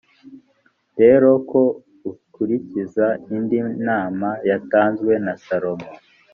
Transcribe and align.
rero 0.99 1.29
ko 1.49 1.61
ukurikiza 2.11 3.07
indi 3.35 3.59
nama 3.87 4.29
yatanzwe 4.49 5.11
na 5.25 5.33
salomo 5.45 5.89